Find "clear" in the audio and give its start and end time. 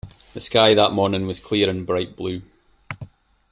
1.39-1.69